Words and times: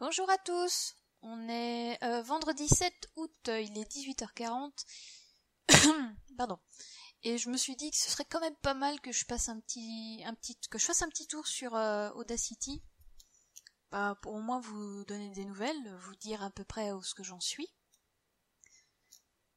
Bonjour 0.00 0.30
à 0.30 0.38
tous. 0.38 0.96
On 1.20 1.46
est 1.50 2.02
euh, 2.02 2.22
vendredi 2.22 2.66
7 2.66 3.10
août, 3.16 3.30
il 3.48 3.76
est 3.76 3.92
18h40. 3.92 4.72
Pardon. 6.38 6.58
Et 7.22 7.36
je 7.36 7.50
me 7.50 7.58
suis 7.58 7.76
dit 7.76 7.90
que 7.90 7.98
ce 7.98 8.10
serait 8.10 8.24
quand 8.24 8.40
même 8.40 8.56
pas 8.62 8.72
mal 8.72 8.98
que 9.02 9.12
je 9.12 9.26
passe 9.26 9.50
un 9.50 9.60
petit, 9.60 10.22
un 10.24 10.32
petit, 10.32 10.56
que 10.70 10.78
je 10.78 10.86
fasse 10.86 11.02
un 11.02 11.10
petit 11.10 11.26
tour 11.26 11.46
sur 11.46 11.76
euh, 11.76 12.08
Audacity. 12.12 12.82
Bah, 13.90 14.18
pour 14.22 14.32
au 14.32 14.40
moins 14.40 14.60
vous 14.60 15.04
donner 15.04 15.28
des 15.32 15.44
nouvelles, 15.44 15.94
vous 15.98 16.14
dire 16.14 16.42
à 16.42 16.48
peu 16.48 16.64
près 16.64 16.92
où 16.92 17.02
ce 17.02 17.14
que 17.14 17.22
j'en 17.22 17.40
suis. 17.40 17.68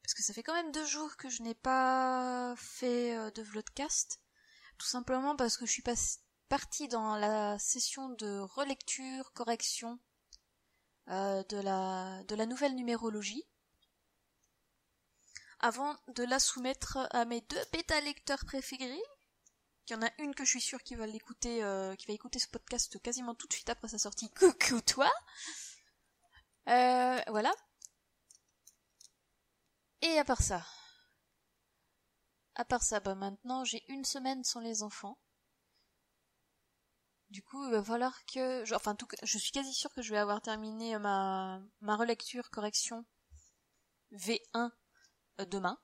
Parce 0.02 0.14
que 0.14 0.24
ça 0.24 0.34
fait 0.34 0.44
quand 0.44 0.56
même 0.56 0.74
deux 0.74 0.86
jours 0.86 1.16
que 1.16 1.30
je 1.30 1.42
n'ai 1.42 1.56
pas 1.56 2.54
fait 2.58 3.16
euh, 3.16 3.32
de 3.32 3.44
vlogcast. 3.44 4.20
Tout 4.78 4.88
simplement 4.88 5.38
parce 5.38 5.56
que 5.56 5.66
je 5.66 5.72
suis 5.72 5.86
partie 6.50 6.90
dans 6.90 7.16
la 7.16 7.58
session 7.60 8.10
de 8.10 8.40
relecture, 8.40 9.32
correction 9.32 10.02
euh, 11.10 11.44
de, 11.50 11.58
la, 11.58 12.24
de 12.24 12.36
la 12.36 12.46
nouvelle 12.46 12.76
numérologie 12.76 13.46
avant 15.60 15.96
de 16.10 16.24
la 16.24 16.40
soumettre 16.40 17.08
à 17.12 17.24
mes 17.24 17.42
deux 17.42 17.66
bêta 17.72 18.00
lecteurs 18.02 18.44
préférés. 18.46 19.02
Il 19.88 19.94
y 19.94 19.96
en 19.96 20.02
a 20.02 20.10
une 20.20 20.36
que 20.36 20.44
je 20.44 20.50
suis 20.50 20.62
sûre 20.62 20.84
qui 20.84 20.96
va 20.96 21.08
l'écouter, 21.08 21.64
euh, 21.64 21.96
qui 21.96 22.06
va 22.06 22.14
écouter 22.14 22.40
ce 22.40 22.48
podcast 22.48 23.02
quasiment 23.02 23.34
tout 23.34 23.48
de 23.48 23.54
suite 23.54 23.70
après 23.70 23.88
sa 23.88 23.98
sortie. 23.98 24.30
Coucou 24.40 24.82
toi. 24.82 25.10
Euh, 26.68 27.22
voilà. 27.30 27.54
Et 30.02 30.20
à 30.20 30.26
part 30.26 30.42
ça, 30.42 30.66
à 32.56 32.66
part 32.66 32.84
ça, 32.84 33.00
bah 33.00 33.16
maintenant 33.16 33.64
j'ai 33.64 33.84
une 33.88 34.04
semaine 34.04 34.44
sans 34.44 34.60
les 34.60 34.84
enfants. 34.84 35.18
Du 37.34 37.42
coup, 37.42 37.66
il 37.66 37.72
va 37.72 37.84
falloir 37.84 38.14
que, 38.28 38.76
enfin, 38.76 38.92
en 38.92 38.96
tout 38.96 39.08
je 39.24 39.38
suis 39.40 39.52
quasi 39.52 39.74
sûre 39.74 39.92
que 39.96 40.04
je 40.04 40.12
vais 40.12 40.20
avoir 40.20 40.40
terminé 40.40 41.00
ma, 41.00 41.60
ma 41.82 41.96
relecture 41.96 42.52
correction 42.52 43.04
V1 44.12 44.70
euh, 45.40 45.46
demain. 45.46 45.80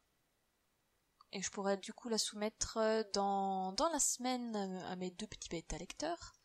Et 1.31 1.41
je 1.41 1.49
pourrais 1.49 1.77
du 1.77 1.91
coup 1.91 2.07
la 2.07 2.19
soumettre 2.19 2.77
euh, 2.77 3.03
dans, 3.13 3.71
dans 3.73 3.89
la 3.89 3.97
semaine 3.97 4.55
à 4.85 4.95
mes 4.95 5.09
deux 5.09 5.25
petits 5.25 5.49
bêta 5.49 5.79
lecteurs. 5.79 6.35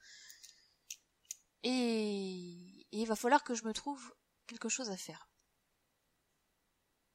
Et, 1.64 2.86
il 2.91 3.05
va 3.05 3.14
falloir 3.14 3.44
que 3.44 3.55
je 3.55 3.66
me 3.66 3.75
trouve 3.75 4.14
quelque 4.47 4.70
chose 4.70 4.88
à 4.88 4.97
faire. 4.97 5.28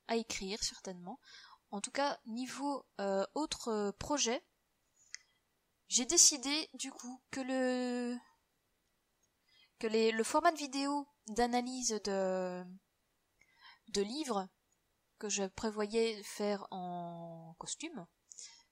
À 0.07 0.15
écrire, 0.15 0.63
certainement. 0.63 1.19
En 1.71 1.81
tout 1.81 1.91
cas, 1.91 2.19
niveau 2.27 2.85
euh, 2.99 3.25
autre 3.33 3.89
projet, 3.97 4.43
j'ai 5.89 6.05
décidé 6.05 6.69
du 6.75 6.91
coup 6.91 7.21
que 7.31 7.41
le 7.41 8.17
que 9.79 9.87
les, 9.87 10.11
le 10.11 10.23
format 10.23 10.51
de 10.51 10.57
vidéo 10.57 11.07
d'analyse 11.27 11.99
de 12.03 12.63
de 13.89 14.01
livres 14.01 14.47
que 15.17 15.29
je 15.29 15.43
prévoyais 15.43 16.21
faire 16.23 16.67
en 16.71 17.55
costume 17.57 18.05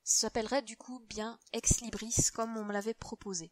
s'appellerait 0.04 0.62
du 0.62 0.78
coup 0.78 1.00
bien 1.10 1.40
Ex 1.54 1.82
Libris 1.82 2.30
comme 2.34 2.56
on 2.56 2.64
me 2.64 2.72
l'avait 2.72 2.94
proposé. 2.94 3.52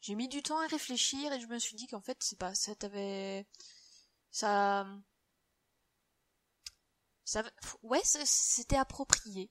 J'ai 0.00 0.14
mis 0.14 0.28
du 0.28 0.42
temps 0.42 0.58
à 0.60 0.66
réfléchir 0.68 1.32
et 1.32 1.40
je 1.40 1.46
me 1.46 1.58
suis 1.58 1.76
dit 1.76 1.86
qu'en 1.88 2.00
fait 2.00 2.16
c'est 2.22 2.38
pas 2.38 2.54
ça 2.54 2.74
t'avait 2.74 3.46
ça 4.30 4.86
ça 7.24 7.42
ouais 7.82 8.00
c'était 8.04 8.76
approprié 8.76 9.50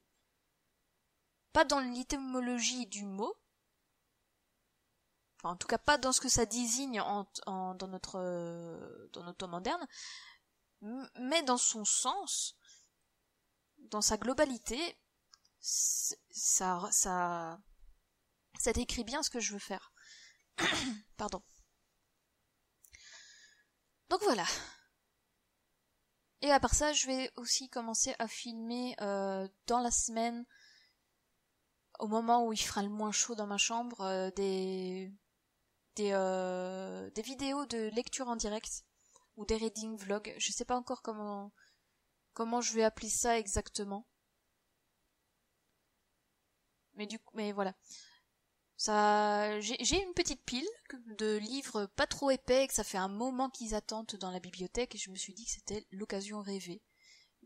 pas 1.54 1.66
dans 1.66 1.80
l'étymologie 1.80 2.88
du 2.88 3.06
mot, 3.06 3.36
enfin 5.38 5.54
en 5.54 5.58
tout 5.58 5.68
cas 5.68 5.78
pas 5.78 5.98
dans 5.98 6.12
ce 6.12 6.22
que 6.22 6.30
ça 6.30 6.46
désigne 6.46 7.02
en, 7.02 7.26
dans 7.46 7.88
notre 7.88 8.20
euh, 8.20 9.10
dans 9.14 9.24
notre 9.24 9.38
temps 9.38 9.48
moderne, 9.48 9.86
mais 11.20 11.44
dans 11.44 11.58
son 11.58 11.86
sens, 11.86 12.56
dans 13.78 14.02
sa 14.02 14.18
globalité, 14.18 14.98
ça 15.60 16.90
ça 16.92 17.60
ça 18.60 18.74
décrit 18.74 19.04
bien 19.04 19.24
ce 19.24 19.30
que 19.30 19.40
je 19.40 19.54
veux 19.54 19.60
faire. 19.60 19.92
Pardon. 21.18 21.42
Donc 24.10 24.22
voilà. 24.24 24.46
Et 26.42 26.52
à 26.52 26.60
part 26.60 26.74
ça, 26.74 26.94
je 26.94 27.08
vais 27.08 27.32
aussi 27.36 27.70
commencer 27.70 28.16
à 28.18 28.28
filmer 28.28 28.96
euh, 29.02 29.48
dans 29.68 29.80
la 29.80 29.92
semaine 29.92 30.46
au 32.00 32.08
moment 32.08 32.46
où 32.46 32.54
il 32.54 32.58
fera 32.58 32.82
le 32.84 32.90
moins 32.90 33.12
chaud 33.12 33.36
dans 33.36 33.48
ma 33.48 33.58
chambre, 33.58 34.02
euh, 34.02 34.32
des 34.32 35.12
des, 35.96 36.12
euh, 36.14 37.10
des 37.12 37.22
vidéos 37.22 37.66
de 37.66 37.90
lecture 37.90 38.30
en 38.30 38.36
direct 38.36 38.86
ou 39.36 39.46
des 39.46 39.58
reading 39.58 39.98
vlogs. 39.98 40.34
Je 40.38 40.52
sais 40.52 40.66
pas 40.66 40.78
encore 40.78 41.02
comment 41.02 41.52
comment 42.34 42.62
je 42.62 42.74
vais 42.74 42.84
appeler 42.84 43.10
ça 43.10 43.38
exactement. 43.40 44.08
Mais 46.96 47.08
du 47.08 47.20
coup, 47.20 47.32
mais 47.36 47.52
voilà. 47.52 47.74
Ça, 48.78 49.60
j'ai 49.60 50.02
une 50.02 50.14
petite 50.14 50.44
pile 50.46 50.68
de 51.18 51.36
livres 51.38 51.86
pas 51.98 52.08
trop 52.08 52.32
épais, 52.32 52.66
que 52.68 52.74
ça 52.74 52.86
fait 52.86 52.98
un 52.98 53.10
moment 53.10 53.50
qu'ils 53.50 53.76
attendent 53.76 54.16
dans 54.22 54.32
la 54.32 54.40
bibliothèque, 54.40 54.96
et 54.96 54.98
je 54.98 55.12
me 55.12 55.18
suis 55.18 55.34
dit 55.34 55.44
que 55.46 55.52
c'était 55.52 55.86
l'occasion 55.92 56.42
rêvée. 56.42 56.82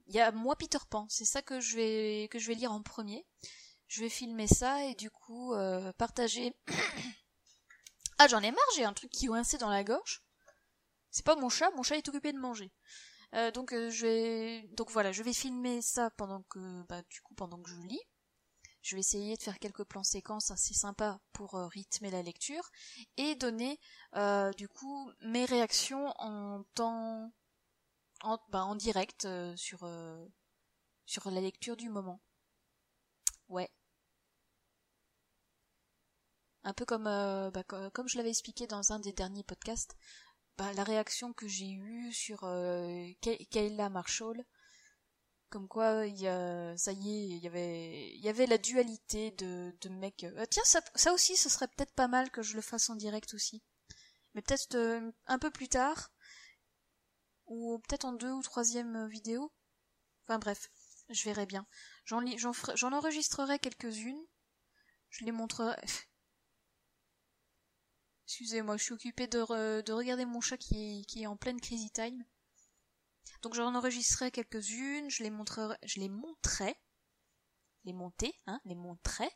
Il 0.07 0.15
y 0.15 0.19
a 0.19 0.31
moi 0.31 0.55
Peter 0.55 0.77
Pan, 0.89 1.07
c'est 1.09 1.25
ça 1.25 1.41
que 1.41 1.59
je 1.59 1.75
vais 1.75 2.27
que 2.29 2.37
je 2.39 2.47
vais 2.47 2.55
lire 2.55 2.71
en 2.71 2.83
premier 2.83 3.25
je 3.93 4.01
vais 4.01 4.09
filmer 4.09 4.47
ça 4.47 4.83
et 4.85 4.95
du 4.95 5.11
coup 5.11 5.53
euh, 5.53 5.93
partager. 5.93 6.55
ah 8.17 8.27
j'en 8.27 8.41
ai 8.41 8.49
marre, 8.49 8.63
j'ai 8.75 8.85
un 8.85 8.93
truc 8.93 9.11
qui 9.11 9.27
coincé 9.27 9.59
dans 9.59 9.69
la 9.69 9.83
gorge. 9.83 10.23
C'est 11.11 11.23
pas 11.23 11.35
mon 11.35 11.49
chat, 11.49 11.69
mon 11.75 11.83
chat 11.83 11.97
est 11.97 12.09
occupé 12.09 12.33
de 12.33 12.39
manger. 12.39 12.73
Euh, 13.35 13.51
donc 13.51 13.71
euh, 13.71 13.91
je 13.91 14.07
vais 14.07 14.67
donc 14.69 14.89
voilà, 14.89 15.11
je 15.11 15.21
vais 15.21 15.31
filmer 15.31 15.83
ça 15.83 16.09
pendant 16.09 16.41
que 16.49 16.81
bah 16.89 17.03
du 17.03 17.21
coup 17.21 17.35
pendant 17.35 17.61
que 17.61 17.69
je 17.69 17.75
lis. 17.81 18.01
Je 18.81 18.95
vais 18.95 19.01
essayer 19.01 19.37
de 19.37 19.43
faire 19.43 19.59
quelques 19.59 19.83
plans 19.83 20.03
séquences 20.03 20.49
assez 20.49 20.73
sympas 20.73 21.19
pour 21.31 21.53
rythmer 21.53 22.09
la 22.09 22.23
lecture 22.23 22.69
et 23.15 23.35
donner 23.35 23.79
du 24.57 24.67
coup 24.67 25.11
mes 25.21 25.45
réactions 25.45 26.13
en 26.17 26.63
temps 26.73 27.31
en, 28.23 28.39
bah, 28.49 28.65
en 28.65 28.75
direct 28.75 29.25
sur 29.55 29.87
sur 31.05 31.31
la 31.31 31.39
lecture 31.41 31.77
du 31.77 31.89
moment. 31.89 32.19
Ouais, 33.47 33.69
un 36.63 36.73
peu 36.73 36.85
comme 36.85 37.07
euh, 37.07 37.51
bah, 37.51 37.63
comme 37.63 38.07
je 38.07 38.17
l'avais 38.17 38.29
expliqué 38.29 38.67
dans 38.67 38.91
un 38.93 38.99
des 38.99 39.13
derniers 39.13 39.43
podcasts, 39.43 39.95
bah, 40.57 40.71
la 40.73 40.83
réaction 40.83 41.33
que 41.33 41.47
j'ai 41.47 41.71
eue 41.71 42.11
sur 42.13 42.43
euh, 42.43 43.07
Kayla 43.21 43.89
Marshall, 43.89 44.43
comme 45.49 45.67
quoi 45.67 46.05
il 46.07 46.19
y 46.19 46.27
a, 46.27 46.75
ça 46.77 46.91
y 46.93 47.09
est, 47.09 47.27
il 47.37 48.21
y 48.23 48.29
avait 48.29 48.45
la 48.47 48.57
dualité 48.57 49.31
de 49.31 49.75
de 49.81 49.89
mecs. 49.89 50.23
Euh, 50.23 50.45
tiens, 50.49 50.63
ça, 50.65 51.13
aussi, 51.13 51.37
ce 51.37 51.49
serait 51.49 51.67
peut-être 51.67 51.93
pas 51.93 52.07
mal 52.07 52.31
que 52.31 52.41
je 52.41 52.55
le 52.55 52.61
fasse 52.61 52.89
en 52.89 52.95
direct 52.95 53.33
aussi, 53.33 53.63
mais 54.33 54.41
peut-être 54.41 54.75
euh, 54.75 55.11
un 55.27 55.39
peu 55.39 55.51
plus 55.51 55.69
tard, 55.69 56.11
ou 57.47 57.79
peut-être 57.79 58.05
en 58.05 58.13
deux 58.13 58.31
ou 58.31 58.41
troisième 58.41 59.07
vidéo. 59.07 59.51
Enfin 60.25 60.39
bref, 60.39 60.69
je 61.09 61.23
verrai 61.25 61.45
bien. 61.45 61.67
J'en 62.05 62.93
enregistrerai 62.93 63.59
quelques-unes. 63.59 64.25
Je 65.09 65.25
les 65.25 65.31
montrerai. 65.31 65.75
Excusez-moi, 68.25 68.77
je 68.77 68.83
suis 68.83 68.93
occupée 68.93 69.27
de, 69.27 69.81
de 69.81 69.93
regarder 69.93 70.25
mon 70.25 70.41
chat 70.41 70.57
qui 70.57 71.05
est, 71.15 71.27
en 71.27 71.35
pleine 71.35 71.59
crazy 71.59 71.91
time. 71.91 72.23
Donc 73.41 73.53
j'en 73.53 73.75
enregistrerai 73.75 74.31
quelques-unes, 74.31 75.09
je 75.09 75.23
les 75.23 75.29
montrerai, 75.29 75.75
je 75.83 75.99
les 75.99 76.09
montrerai, 76.09 76.75
les 77.83 77.93
monter, 77.93 78.33
hein, 78.47 78.61
les 78.65 78.75
montrerai, 78.75 79.29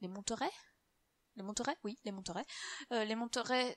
les 0.00 0.08
monterai, 0.08 0.50
les 1.36 1.42
monterai, 1.42 1.72
oui, 1.82 1.98
les 2.04 2.12
monterai, 2.12 2.44
euh, 2.92 3.04
les 3.04 3.16
monterai 3.16 3.76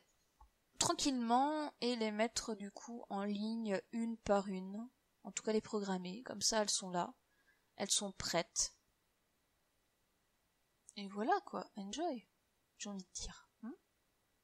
tranquillement 0.77 1.73
et 1.81 1.95
les 1.95 2.11
mettre 2.11 2.53
du 2.53 2.71
coup 2.71 3.03
en 3.09 3.23
ligne 3.23 3.81
une 3.91 4.17
par 4.17 4.47
une, 4.47 4.87
en 5.23 5.31
tout 5.31 5.41
cas 5.41 5.53
les 5.53 5.61
programmer, 5.61 6.21
comme 6.23 6.41
ça 6.41 6.61
elles 6.61 6.69
sont 6.69 6.91
là, 6.91 7.13
elles 7.77 7.91
sont 7.91 8.11
prêtes. 8.11 8.75
Et 10.95 11.07
voilà 11.07 11.39
quoi, 11.45 11.69
enjoy, 11.75 12.27
j'ai 12.77 12.89
envie 12.89 13.03
de 13.03 13.11
dire. 13.13 13.49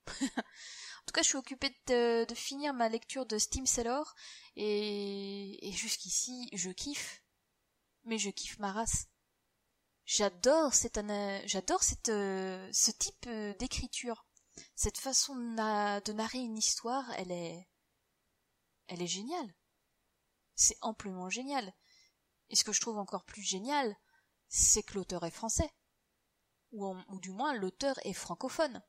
En 0.07 1.05
tout 1.05 1.13
cas, 1.13 1.21
je 1.21 1.27
suis 1.27 1.37
occupée 1.37 1.75
de, 1.87 2.25
finir 2.35 2.73
ma 2.73 2.89
lecture 2.89 3.25
de 3.25 3.37
Steam 3.37 3.65
Sailor 3.65 4.13
et, 4.55 5.67
et 5.67 5.71
jusqu'ici, 5.71 6.49
je 6.53 6.69
kiffe. 6.69 7.23
Mais 8.03 8.17
je 8.17 8.29
kiffe 8.29 8.57
ma 8.57 8.71
race. 8.71 9.07
J'adore 10.05 10.73
cette 10.73 10.99
j'adore 11.45 11.83
cette 11.83 12.09
euh, 12.09 12.69
ce 12.73 12.91
type 12.91 13.27
euh, 13.27 13.53
d'écriture. 13.59 14.25
Cette 14.75 14.97
façon 14.97 15.35
de, 15.35 16.11
narrer 16.11 16.39
une 16.39 16.57
histoire, 16.57 17.09
elle 17.17 17.31
est 17.31 17.69
elle 18.87 19.01
est 19.01 19.07
géniale. 19.07 19.55
C'est 20.55 20.77
amplement 20.81 21.29
génial. 21.29 21.73
Et 22.49 22.55
ce 22.55 22.63
que 22.63 22.73
je 22.73 22.81
trouve 22.81 22.97
encore 22.97 23.23
plus 23.23 23.41
génial, 23.41 23.95
c'est 24.49 24.83
que 24.83 24.95
l'auteur 24.95 25.23
est 25.23 25.31
français. 25.31 25.71
ou 26.71 27.19
du 27.21 27.31
moins 27.31 27.53
l'auteur 27.53 27.97
est 28.03 28.13
francophone 28.13 28.83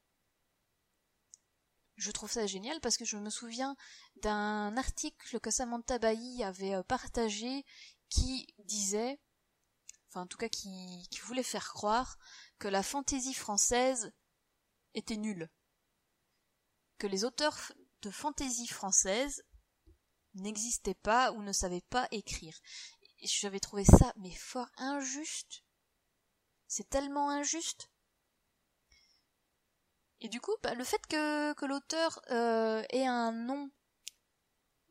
je 1.96 2.10
trouve 2.10 2.30
ça 2.30 2.46
génial 2.46 2.80
parce 2.80 2.96
que 2.96 3.04
je 3.04 3.16
me 3.16 3.30
souviens 3.30 3.76
d'un 4.16 4.76
article 4.76 5.40
que 5.40 5.50
Samantha 5.50 5.98
Bailly 5.98 6.42
avait 6.42 6.74
euh, 6.74 6.82
partagé 6.82 7.64
qui 8.08 8.46
disait, 8.58 9.20
enfin 10.08 10.22
en 10.22 10.26
tout 10.26 10.38
cas 10.38 10.48
qui, 10.48 11.06
qui 11.10 11.20
voulait 11.20 11.42
faire 11.42 11.72
croire 11.72 12.18
que 12.58 12.68
la 12.68 12.82
fantaisie 12.82 13.34
française 13.34 14.12
était 14.94 15.16
nulle. 15.16 15.50
Que 16.98 17.06
les 17.06 17.24
auteurs 17.24 17.72
de 18.02 18.10
fantaisie 18.10 18.66
française 18.66 19.44
n'existaient 20.34 20.94
pas 20.94 21.32
ou 21.32 21.42
ne 21.42 21.52
savaient 21.52 21.84
pas 21.90 22.08
écrire. 22.10 22.58
J'avais 23.22 23.60
trouvé 23.60 23.84
ça 23.84 24.12
mais 24.16 24.34
fort 24.34 24.70
injuste. 24.76 25.62
C'est 26.66 26.88
tellement 26.88 27.30
injuste. 27.30 27.91
Et 30.22 30.28
du 30.28 30.40
coup, 30.40 30.54
bah, 30.62 30.74
le 30.74 30.84
fait 30.84 31.04
que, 31.08 31.52
que 31.54 31.66
l'auteur 31.66 32.20
euh, 32.30 32.82
ait 32.90 33.06
un 33.06 33.32
nom, 33.32 33.70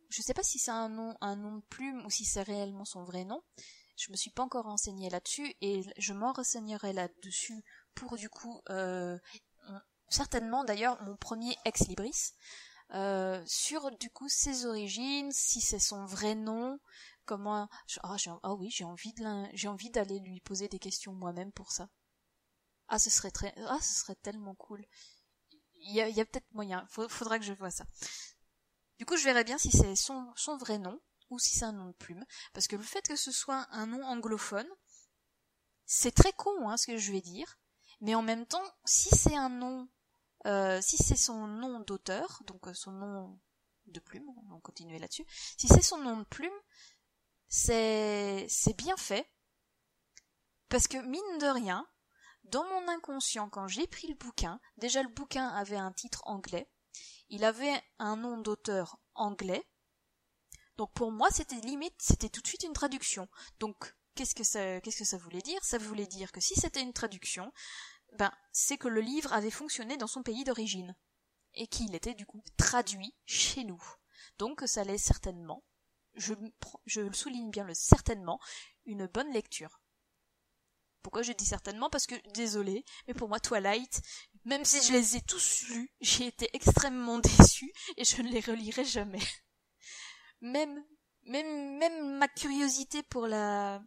je 0.10 0.22
sais 0.22 0.33
pas 0.33 0.44
si 0.44 0.60
c'est 0.60 0.72
un 0.72 0.89
nom, 0.89 1.16
un 1.22 1.38
nom 1.38 1.56
de 1.56 1.63
plume 1.69 2.06
ou 2.06 2.10
si 2.10 2.25
c'est 2.25 2.44
réellement 2.44 2.83
son 2.83 3.06
vrai 3.06 3.24
nom. 3.24 3.42
Je 3.95 4.12
me 4.12 4.18
suis 4.18 4.30
pas 4.30 4.44
encore 4.44 4.66
renseignée 4.66 5.10
là-dessus 5.10 5.56
et 5.62 5.83
je 5.98 6.13
m'en 6.13 6.33
renseignerai 6.33 6.92
là-dessus 6.92 7.63
pour 7.95 8.18
du 8.18 8.30
coup 8.30 8.62
euh, 8.69 9.18
certainement 10.10 10.63
d'ailleurs 10.63 11.01
mon 11.04 11.16
premier 11.16 11.56
ex 11.66 11.88
libris 11.88 12.33
euh, 12.94 13.42
sur 13.45 13.89
du 13.98 14.10
coup 14.10 14.28
ses 14.28 14.66
origines, 14.66 15.31
si 15.31 15.62
c'est 15.62 15.80
son 15.80 16.06
vrai 16.06 16.36
nom, 16.36 16.78
comment. 17.25 17.69
Ah, 18.04 18.18
ah 18.44 18.54
oui, 18.56 18.69
j'ai 18.69 18.83
envie 18.83 19.13
de 19.13 19.24
j'ai 19.54 19.69
envie 19.69 19.92
d'aller 19.92 20.19
lui 20.19 20.42
poser 20.42 20.68
des 20.68 20.80
questions 20.80 21.13
moi-même 21.13 21.54
pour 21.54 21.72
ça. 21.72 21.88
Ah, 22.89 23.00
ce 23.00 23.10
serait 23.10 23.31
très, 23.31 23.54
ah, 23.68 23.80
ce 23.81 24.01
serait 24.01 24.16
tellement 24.16 24.56
cool. 24.56 24.86
Il 25.81 25.94
y 25.94 26.01
a, 26.01 26.25
peut-être 26.25 26.51
moyen. 26.54 26.86
faudra 26.88 27.39
que 27.39 27.45
je 27.45 27.54
vois 27.54 27.72
ça. 27.72 27.86
Du 29.00 29.06
coup, 29.06 29.18
je 29.18 29.24
verrai 29.24 29.44
bien 29.44 29.57
si 29.57 29.72
c'est 29.72 29.95
son, 29.95 30.33
vrai 30.60 30.78
nom 30.78 31.01
ou 31.30 31.39
si 31.39 31.56
c'est 31.56 31.66
un 31.66 31.72
nom 31.72 31.88
de 31.88 31.94
plume, 31.94 32.24
parce 32.54 32.68
que 32.68 32.75
le 32.75 32.83
fait 32.83 33.07
que 33.07 33.16
ce 33.16 33.31
soit 33.31 33.66
un 33.72 33.88
nom 33.88 34.04
anglophone, 34.04 34.68
c'est 35.86 36.12
très 36.12 36.33
con, 36.33 36.69
hein, 36.69 36.78
ce 36.78 36.88
que 36.88 36.98
je 36.98 37.12
vais 37.12 37.22
dire. 37.22 37.57
Mais 38.01 38.16
en 38.16 38.22
même 38.22 38.45
temps, 38.45 38.63
si 38.86 39.10
c'est 39.10 39.36
un 39.36 39.50
nom, 39.50 39.89
euh, 40.45 40.81
si 40.81 40.98
c'est 40.98 41.16
son 41.16 41.48
nom 41.48 41.80
d'auteur, 41.80 42.42
donc 42.45 42.68
euh, 42.68 42.74
son 42.74 42.92
nom 42.92 43.39
de 43.88 44.00
plume, 44.00 44.28
on 44.30 44.54
va 44.54 44.60
continuer 44.62 45.00
là-dessus. 45.00 45.25
Si 45.57 45.68
c'est 45.68 45.81
son 45.81 45.98
nom 45.98 46.18
de 46.18 46.24
plume, 46.25 46.51
c'est 47.48 48.48
bien 48.78 48.98
fait 48.98 49.28
parce 50.69 50.88
que 50.88 50.98
mine 50.98 51.38
de 51.39 51.48
rien, 51.48 51.88
dans 52.46 52.66
mon 52.66 52.88
inconscient, 52.88 53.50
quand 53.50 53.68
j'ai 53.68 53.88
pris 53.88 54.08
le 54.08 54.16
bouquin, 54.16 54.60
déjà 54.78 55.04
le 55.04 55.10
bouquin 55.10 55.48
avait 55.50 55.78
un 55.78 55.92
titre 55.92 56.22
anglais, 56.26 56.70
il 57.30 57.44
avait 57.44 57.82
un 58.00 58.18
nom 58.18 58.38
d'auteur 58.38 58.98
anglais, 59.16 59.66
donc 60.78 60.94
pour 60.94 61.12
moi 61.12 61.30
c'était 61.32 61.60
limite, 61.62 61.96
c'était 62.00 62.30
tout 62.30 62.42
de 62.42 62.48
suite 62.48 62.64
une 62.64 62.74
traduction. 62.74 63.28
Donc 63.60 63.96
qu'est-ce 64.16 64.36
que 64.36 64.44
ça, 64.44 64.82
qu'est-ce 64.82 65.00
que 65.00 65.06
ça 65.06 65.18
voulait 65.18 65.42
dire? 65.42 65.64
Ça 65.64 65.78
voulait 65.78 66.08
dire 66.08 66.32
que 66.32 66.42
si 66.42 66.56
c'était 66.56 66.82
une 66.82 66.94
traduction, 66.94 67.52
ben 68.18 68.32
c'est 68.52 68.78
que 68.78 68.88
le 68.88 69.02
livre 69.02 69.32
avait 69.34 69.52
fonctionné 69.52 69.98
dans 69.98 70.08
son 70.08 70.24
pays 70.24 70.44
d'origine 70.44 70.96
et 71.54 71.68
qu'il 71.68 71.96
était 71.96 72.14
du 72.14 72.26
coup 72.26 72.42
traduit 72.58 73.16
chez 73.26 73.64
nous. 73.64 73.82
Donc 74.38 74.64
ça 74.66 74.82
allait 74.82 74.98
certainement, 74.98 75.64
je, 76.16 76.34
je 76.86 77.12
souligne 77.12 77.52
bien 77.52 77.66
le 77.66 77.74
certainement, 77.74 78.40
une 78.86 79.08
bonne 79.08 79.32
lecture. 79.32 79.81
Pourquoi 81.03 81.24
je 81.24 81.31
dis 81.31 81.45
certainement 81.45 81.89
Parce 81.89 82.06
que, 82.06 82.15
désolé, 82.33 82.86
mais 83.07 83.13
pour 83.13 83.27
moi 83.27 83.39
Twilight, 83.39 84.01
même 84.45 84.65
si 84.65 84.81
je 84.81 84.94
les 84.94 85.18
ai 85.18 85.21
tous 85.21 85.63
lus, 85.69 85.92
j'ai 86.01 86.27
été 86.27 86.50
extrêmement 86.53 87.19
déçue 87.38 87.71
et 87.98 88.03
je 88.03 88.21
ne 88.21 88.30
les 88.30 88.39
relirai 88.39 88.86
jamais. 88.86 89.21
Même, 90.42 90.83
même, 91.24 91.77
même 91.77 92.18
ma 92.18 92.27
curiosité 92.27 93.03
pour 93.03 93.27
la, 93.27 93.81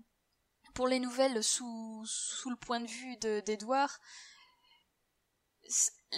pour 0.75 0.89
les 0.89 1.01
nouvelles 1.01 1.43
sous, 1.43 2.05
sous 2.07 2.51
le 2.51 2.57
point 2.57 2.81
de 2.81 2.87
vue 2.87 3.17
d'Edouard, 3.17 4.01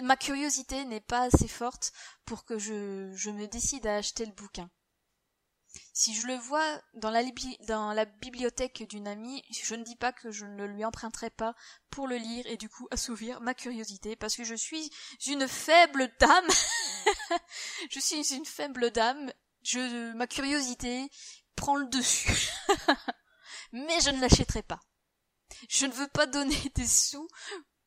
ma 0.02 0.16
curiosité 0.16 0.84
n'est 0.84 1.00
pas 1.00 1.22
assez 1.22 1.48
forte 1.48 1.92
pour 2.24 2.44
que 2.44 2.58
je, 2.58 3.12
je 3.14 3.30
me 3.30 3.46
décide 3.46 3.86
à 3.86 3.96
acheter 3.96 4.26
le 4.26 4.32
bouquin. 4.32 4.70
Si 5.92 6.14
je 6.14 6.26
le 6.26 6.36
vois 6.36 6.80
dans 6.94 7.10
la, 7.10 8.04
bibliothèque 8.04 8.86
d'une 8.88 9.08
amie, 9.08 9.42
je 9.50 9.74
ne 9.74 9.84
dis 9.84 9.96
pas 9.96 10.12
que 10.12 10.30
je 10.30 10.46
ne 10.46 10.64
lui 10.64 10.84
emprunterai 10.84 11.30
pas 11.30 11.54
pour 11.90 12.06
le 12.06 12.16
lire 12.16 12.46
et 12.46 12.56
du 12.56 12.68
coup 12.68 12.86
assouvir 12.90 13.40
ma 13.40 13.54
curiosité 13.54 14.16
parce 14.16 14.36
que 14.36 14.44
je 14.44 14.54
suis 14.54 14.90
une 15.26 15.48
faible 15.48 16.10
dame. 16.18 16.48
je 17.90 18.00
suis 18.00 18.34
une 18.34 18.46
faible 18.46 18.90
dame. 18.90 19.32
Je, 19.62 20.12
ma 20.14 20.26
curiosité 20.26 21.10
prend 21.56 21.76
le 21.76 21.86
dessus. 21.86 22.50
Mais 23.72 24.00
je 24.00 24.10
ne 24.10 24.20
l'achèterai 24.20 24.62
pas. 24.62 24.80
Je 25.68 25.86
ne 25.86 25.92
veux 25.92 26.08
pas 26.08 26.26
donner 26.26 26.56
des 26.74 26.86
sous 26.86 27.28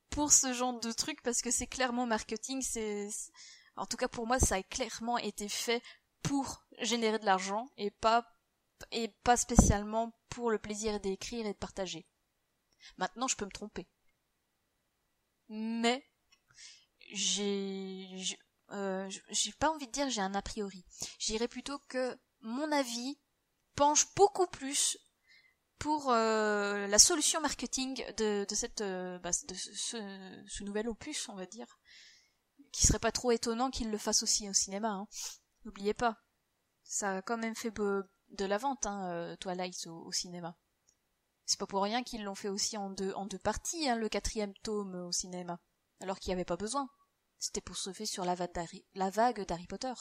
pour 0.09 0.31
ce 0.31 0.53
genre 0.53 0.79
de 0.79 0.91
truc 0.91 1.21
parce 1.21 1.41
que 1.41 1.51
c'est 1.51 1.67
clairement 1.67 2.05
marketing, 2.05 2.61
c'est, 2.61 3.09
en 3.75 3.85
tout 3.85 3.97
cas 3.97 4.07
pour 4.07 4.25
moi 4.25 4.39
ça 4.39 4.55
a 4.55 4.63
clairement 4.63 5.17
été 5.17 5.47
fait 5.47 5.81
pour 6.21 6.65
générer 6.79 7.19
de 7.19 7.25
l'argent 7.25 7.69
et 7.77 7.91
pas 7.91 8.25
et 8.91 9.09
pas 9.23 9.37
spécialement 9.37 10.17
pour 10.29 10.51
le 10.51 10.59
plaisir 10.59 10.99
d'écrire 10.99 11.45
et 11.45 11.53
de 11.53 11.57
partager. 11.57 12.07
Maintenant, 12.97 13.27
je 13.27 13.35
peux 13.35 13.45
me 13.45 13.51
tromper. 13.51 13.87
Mais 15.49 16.05
j'ai 17.11 18.37
euh, 18.71 19.09
j'ai 19.29 19.51
pas 19.53 19.71
envie 19.71 19.87
de 19.87 19.91
dire 19.91 20.09
j'ai 20.09 20.21
un 20.21 20.35
a 20.35 20.41
priori. 20.41 20.85
J'irais 21.17 21.47
plutôt 21.47 21.79
que 21.87 22.17
mon 22.41 22.71
avis 22.71 23.19
penche 23.75 24.13
beaucoup 24.15 24.47
plus 24.47 24.97
pour 25.79 26.11
euh, 26.11 26.87
la 26.87 26.99
solution 26.99 27.41
marketing 27.41 28.03
de, 28.17 28.45
de 28.47 28.55
cette 28.55 28.81
euh, 28.81 29.17
bah, 29.19 29.31
de 29.47 29.53
ce, 29.53 30.43
ce, 30.47 30.63
nouvel 30.63 30.89
opus, 30.89 31.29
on 31.29 31.35
va 31.35 31.45
dire, 31.45 31.79
qui 32.71 32.85
serait 32.85 32.99
pas 32.99 33.13
trop 33.13 33.31
étonnant 33.31 33.71
qu'il 33.71 33.89
le 33.89 33.97
fasse 33.97 34.21
aussi 34.21 34.49
au 34.49 34.53
cinéma. 34.53 34.89
Hein. 34.89 35.07
N'oubliez 35.65 35.93
pas, 35.93 36.17
ça 36.83 37.17
a 37.17 37.21
quand 37.21 37.37
même 37.37 37.55
fait 37.55 37.71
de 37.71 38.45
la 38.45 38.57
vente, 38.57 38.85
hein, 38.85 39.09
euh, 39.09 39.35
Twilight 39.35 39.87
au, 39.87 40.11
cinéma. 40.11 40.57
C'est 41.45 41.59
pas 41.59 41.67
pour 41.67 41.83
rien 41.83 42.03
qu'ils 42.03 42.23
l'ont 42.23 42.35
fait 42.35 42.49
aussi 42.49 42.77
en 42.77 42.89
deux, 42.89 43.13
parties, 43.43 43.89
hein, 43.89 43.95
le 43.95 44.09
quatrième 44.09 44.53
tome 44.63 44.95
au 44.95 45.11
cinéma, 45.11 45.59
alors 45.99 46.19
qu'il 46.19 46.29
n'y 46.29 46.33
avait 46.33 46.45
pas 46.45 46.57
besoin. 46.57 46.89
C'était 47.37 47.61
pour 47.61 47.77
sauver 47.77 48.05
sur 48.05 48.25
la 48.25 48.35
vague 48.35 49.45
d'Harry 49.45 49.67
Potter. 49.67 49.93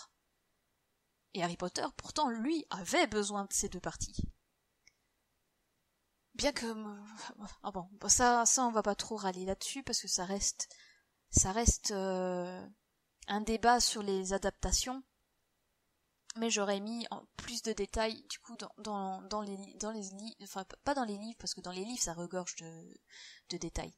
Et 1.35 1.43
Harry 1.43 1.57
Potter, 1.57 1.87
pourtant, 1.97 2.31
lui, 2.31 2.67
avait 2.71 3.07
besoin 3.07 3.45
de 3.45 3.53
ces 3.53 3.69
deux 3.69 3.81
parties. 3.81 4.17
Bien 6.35 6.53
que, 6.53 6.67
ah 7.63 7.71
bon, 7.71 7.89
ça, 8.09 8.47
ça, 8.47 8.65
on 8.65 8.71
va 8.71 8.83
pas 8.83 8.95
trop 8.95 9.17
râler 9.17 9.45
là-dessus 9.45 9.83
parce 9.83 10.01
que 10.01 10.09
ça 10.09 10.25
reste, 10.25 10.69
ça 11.31 11.53
reste 11.53 11.91
euh, 11.91 12.67
un 13.27 13.41
débat 13.41 13.81
sur 13.81 14.03
les 14.03 14.33
adaptations 14.33 15.03
mais 16.39 16.51
j'aurais 16.51 16.81
mis 16.81 17.07
plus 17.37 17.63
de 17.63 17.73
détails 17.73 18.23
du 18.29 18.39
coup 18.39 18.57
dans, 18.79 19.23
dans, 19.23 19.41
les 19.43 19.75
dans 19.75 19.91
les 19.91 20.03
livres 20.03 20.37
enfin 20.43 20.65
pas 20.85 20.95
dans 20.95 21.05
les 21.05 21.19
livres 21.19 21.37
parce 21.39 21.55
que 21.55 21.61
dans 21.61 21.73
les 21.73 21.85
livres 21.85 22.03
ça 22.03 22.15
regorge 22.15 22.57
de, 22.57 22.95
de 23.51 23.57
détails. 23.57 23.95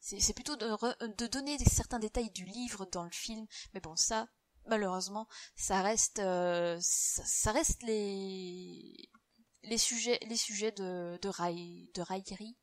C'est 0.00 0.32
plutôt 0.32 0.56
de, 0.56 1.06
de 1.06 1.26
donner 1.26 1.58
certains 1.58 1.98
détails 1.98 2.30
du 2.30 2.44
livre 2.44 2.86
dans 2.86 3.04
le 3.04 3.10
film 3.10 3.46
mais 3.74 3.80
bon 3.80 3.96
ça 3.96 4.28
malheureusement 4.66 5.28
ça 5.56 5.82
reste 5.82 6.20
euh, 6.20 6.78
ça, 6.80 7.52
reste 7.52 7.82
les 7.82 9.10
les 9.64 9.78
sujets 9.78 10.18
les 10.22 10.36
sujets 10.36 10.72
de 10.72 11.18
de 11.22 11.92
de 11.92 12.02
raillerie. 12.02 12.56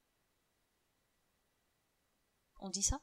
On 2.60 2.70
dit 2.70 2.84
ça? 2.84 3.00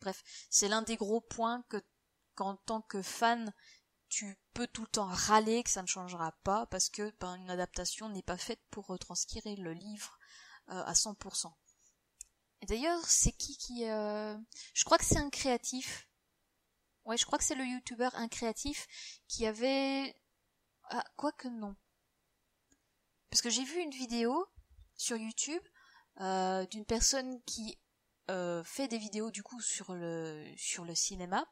Bref 0.00 0.22
c'est 0.48 0.68
l'un 0.68 0.82
des 0.82 0.96
gros 0.96 1.20
points 1.20 1.64
que 1.68 1.82
qu'en 2.38 2.54
tant 2.54 2.82
que 2.82 3.02
fan 3.02 3.52
tu 4.08 4.38
peux 4.54 4.66
tout 4.66 4.82
le 4.82 4.88
temps 4.88 5.06
râler 5.06 5.62
que 5.62 5.70
ça 5.70 5.82
ne 5.82 5.86
changera 5.86 6.32
pas 6.42 6.66
parce 6.66 6.88
que 6.88 7.12
ben, 7.20 7.36
une 7.36 7.50
adaptation 7.50 8.08
n'est 8.08 8.22
pas 8.22 8.38
faite 8.38 8.60
pour 8.70 8.86
retranscrire 8.86 9.42
le 9.46 9.72
livre 9.72 10.18
euh, 10.70 10.82
à 10.84 10.92
100%. 10.92 11.52
Et 12.60 12.66
d'ailleurs, 12.66 13.04
c'est 13.06 13.32
qui 13.32 13.56
qui... 13.56 13.88
Euh... 13.88 14.36
Je 14.74 14.84
crois 14.84 14.98
que 14.98 15.04
c'est 15.04 15.18
un 15.18 15.30
créatif. 15.30 16.08
Ouais, 17.04 17.16
je 17.16 17.24
crois 17.24 17.38
que 17.38 17.44
c'est 17.44 17.54
le 17.54 17.64
youtubeur 17.64 18.14
un 18.16 18.28
créatif 18.28 18.86
qui 19.28 19.46
avait... 19.46 20.14
Ah, 20.90 21.04
quoi 21.16 21.32
que 21.32 21.48
non. 21.48 21.76
Parce 23.30 23.42
que 23.42 23.50
j'ai 23.50 23.64
vu 23.64 23.80
une 23.80 23.90
vidéo 23.90 24.46
sur 24.96 25.16
YouTube 25.16 25.62
euh, 26.20 26.66
d'une 26.66 26.84
personne 26.84 27.42
qui 27.44 27.78
euh, 28.30 28.64
fait 28.64 28.88
des 28.88 28.98
vidéos 28.98 29.30
du 29.30 29.42
coup 29.42 29.60
sur 29.60 29.94
le 29.94 30.44
sur 30.56 30.84
le 30.84 30.94
cinéma 30.94 31.46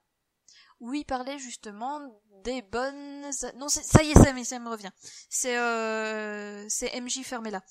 où 0.80 0.94
il 0.94 1.04
parlait 1.04 1.38
justement 1.38 2.00
des 2.44 2.62
bonnes 2.62 3.28
non 3.56 3.68
ça 3.68 4.02
y 4.02 4.10
est 4.10 4.44
ça, 4.44 4.58
me 4.60 4.68
revient. 4.68 4.90
C'est 5.28 5.56
euh, 5.58 6.66
MJ 7.00 7.22
Fermella. 7.24 7.62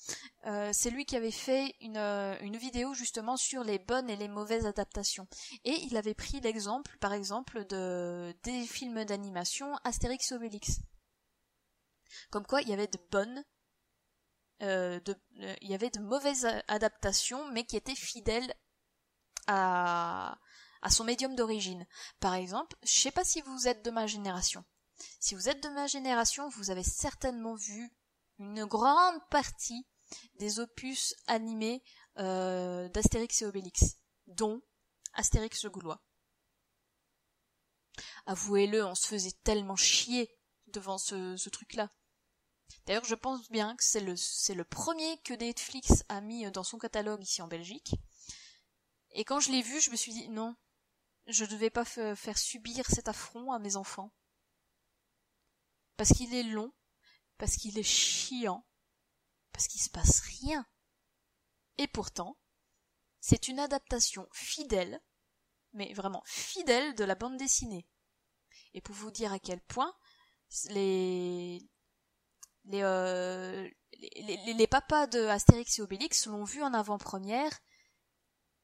Euh, 0.46 0.70
c'est 0.72 0.90
lui 0.90 1.06
qui 1.06 1.16
avait 1.16 1.30
fait 1.30 1.74
une, 1.80 1.96
euh, 1.96 2.36
une 2.40 2.56
vidéo 2.56 2.92
justement 2.92 3.36
sur 3.36 3.64
les 3.64 3.78
bonnes 3.78 4.10
et 4.10 4.16
les 4.16 4.28
mauvaises 4.28 4.66
adaptations. 4.66 5.26
Et 5.64 5.78
il 5.84 5.96
avait 5.96 6.14
pris 6.14 6.40
l'exemple 6.40 6.96
par 6.98 7.12
exemple 7.12 7.64
de 7.66 8.34
des 8.42 8.66
films 8.66 9.04
d'animation 9.04 9.74
Astérix 9.84 10.32
et 10.32 10.34
Obélix. 10.34 10.80
Comme 12.30 12.46
quoi 12.46 12.60
il 12.60 12.68
y 12.68 12.74
avait 12.74 12.86
de 12.86 12.98
bonnes 13.10 13.44
euh, 14.62 15.00
de, 15.00 15.14
il 15.60 15.70
y 15.70 15.74
avait 15.74 15.90
de 15.90 16.00
mauvaises 16.00 16.48
adaptations 16.68 17.50
mais 17.52 17.64
qui 17.64 17.76
étaient 17.76 17.94
fidèles 17.94 18.54
à 19.46 20.38
à 20.86 20.90
son 20.90 21.02
médium 21.02 21.34
d'origine. 21.34 21.84
Par 22.20 22.34
exemple, 22.34 22.76
je 22.84 22.92
sais 22.92 23.10
pas 23.10 23.24
si 23.24 23.40
vous 23.40 23.66
êtes 23.66 23.84
de 23.84 23.90
ma 23.90 24.06
génération. 24.06 24.64
Si 25.18 25.34
vous 25.34 25.48
êtes 25.48 25.60
de 25.60 25.68
ma 25.70 25.88
génération, 25.88 26.48
vous 26.50 26.70
avez 26.70 26.84
certainement 26.84 27.56
vu 27.56 27.90
une 28.38 28.64
grande 28.66 29.18
partie 29.28 29.84
des 30.36 30.60
opus 30.60 31.16
animés 31.26 31.82
euh, 32.18 32.88
d'Astérix 32.90 33.42
et 33.42 33.46
Obélix, 33.46 33.96
dont 34.28 34.62
Astérix 35.14 35.64
le 35.64 35.70
Gaulois. 35.70 36.00
Avouez-le, 38.26 38.86
on 38.86 38.94
se 38.94 39.08
faisait 39.08 39.34
tellement 39.42 39.74
chier 39.74 40.30
devant 40.68 40.98
ce, 40.98 41.48
truc-là. 41.48 41.90
D'ailleurs, 42.86 43.04
je 43.04 43.16
pense 43.16 43.50
bien 43.50 43.74
que 43.74 43.82
c'est 43.82 44.54
le 44.54 44.64
premier 44.64 45.20
que 45.22 45.34
Netflix 45.34 46.04
a 46.08 46.20
mis 46.20 46.48
dans 46.52 46.62
son 46.62 46.78
catalogue 46.78 47.24
ici 47.24 47.42
en 47.42 47.48
Belgique. 47.48 47.96
Et 49.10 49.24
quand 49.24 49.40
je 49.40 49.50
l'ai 49.50 49.62
vu, 49.62 49.80
je 49.80 49.90
me 49.90 49.96
suis 49.96 50.12
dit 50.12 50.28
non, 50.28 50.54
je 51.26 51.44
ne 51.44 51.50
devais 51.50 51.70
pas 51.70 51.84
faire 51.84 52.38
subir 52.38 52.86
cet 52.86 53.08
affront 53.08 53.52
à 53.52 53.58
mes 53.58 53.76
enfants. 53.76 54.12
Parce 55.96 56.12
qu'il 56.12 56.34
est 56.34 56.42
long, 56.42 56.72
parce 57.38 57.56
qu'il 57.56 57.78
est 57.78 57.82
chiant, 57.82 58.66
parce 59.52 59.66
qu'il 59.68 59.80
se 59.80 59.90
passe 59.90 60.20
rien. 60.20 60.66
Et 61.78 61.88
pourtant, 61.88 62.38
c'est 63.20 63.48
une 63.48 63.58
adaptation 63.58 64.28
fidèle, 64.32 65.02
mais 65.72 65.92
vraiment 65.94 66.22
fidèle 66.26 66.94
de 66.94 67.04
la 67.04 67.14
bande 67.14 67.36
dessinée. 67.36 67.88
Et 68.74 68.80
pour 68.80 68.94
vous 68.94 69.10
dire 69.10 69.32
à 69.32 69.38
quel 69.38 69.60
point 69.62 69.94
les 70.70 71.68
les, 72.66 72.82
euh, 72.82 73.68
les, 73.98 74.54
les, 74.54 74.66
papas 74.66 75.06
de 75.06 75.20
Astérix 75.26 75.78
et 75.78 75.82
Obélix 75.82 76.26
l'ont 76.26 76.44
vu 76.44 76.62
en 76.62 76.74
avant-première 76.74 77.60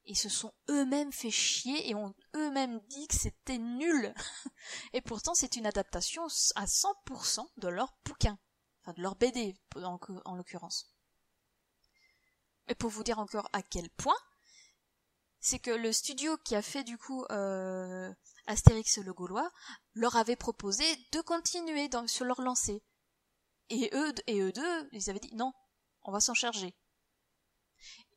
ils 0.04 0.16
se 0.16 0.28
sont 0.28 0.52
eux-mêmes 0.68 1.12
fait 1.12 1.30
chier 1.30 1.88
et 1.88 1.94
ont 1.94 2.14
eux-mêmes 2.34 2.80
dit 2.88 3.06
que 3.08 3.16
c'était 3.16 3.58
nul. 3.58 4.14
et 4.92 5.00
pourtant 5.00 5.34
c'est 5.34 5.56
une 5.56 5.66
adaptation 5.66 6.24
à 6.54 6.64
100% 6.64 7.46
de 7.56 7.68
leur 7.68 7.94
bouquin, 8.04 8.38
enfin 8.82 8.92
de 8.94 9.02
leur 9.02 9.16
BD 9.16 9.54
en, 9.76 10.34
l'occurrence. 10.34 10.92
Et 12.68 12.74
pour 12.74 12.90
vous 12.90 13.04
dire 13.04 13.18
encore 13.18 13.48
à 13.52 13.62
quel 13.62 13.90
point, 13.90 14.16
c'est 15.40 15.58
que 15.58 15.70
le 15.70 15.92
studio 15.92 16.36
qui 16.38 16.54
a 16.54 16.62
fait 16.62 16.84
du 16.84 16.96
coup 16.98 17.24
euh, 17.30 18.12
Astérix 18.46 18.98
le 18.98 19.12
Gaulois 19.12 19.50
leur 19.94 20.16
avait 20.16 20.36
proposé 20.36 20.84
de 21.12 21.20
continuer 21.20 21.90
sur 22.06 22.24
leur 22.24 22.40
lancée. 22.40 22.82
Et 23.68 23.90
eux, 23.94 24.12
et 24.26 24.40
eux 24.40 24.52
deux, 24.52 24.88
ils 24.92 25.10
avaient 25.10 25.18
dit 25.18 25.34
non, 25.34 25.52
on 26.02 26.12
va 26.12 26.20
s'en 26.20 26.34
charger. 26.34 26.74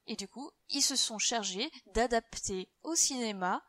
Et 0.07 0.15
du 0.15 0.27
coup, 0.27 0.51
ils 0.69 0.83
se 0.83 0.95
sont 0.95 1.17
chargés 1.17 1.71
d'adapter 1.87 2.69
au 2.83 2.95
cinéma 2.95 3.63